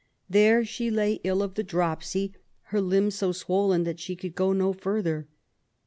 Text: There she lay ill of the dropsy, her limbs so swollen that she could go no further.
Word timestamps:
There 0.27 0.65
she 0.65 0.89
lay 0.89 1.19
ill 1.23 1.43
of 1.43 1.53
the 1.53 1.61
dropsy, 1.61 2.33
her 2.71 2.81
limbs 2.81 3.13
so 3.13 3.31
swollen 3.31 3.83
that 3.83 3.99
she 3.99 4.15
could 4.15 4.33
go 4.33 4.51
no 4.51 4.73
further. 4.73 5.27